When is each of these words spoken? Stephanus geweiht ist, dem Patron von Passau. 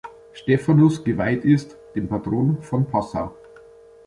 Stephanus 0.33 1.03
geweiht 1.03 1.45
ist, 1.45 1.77
dem 1.93 2.07
Patron 2.07 2.59
von 2.63 2.87
Passau. 2.87 3.31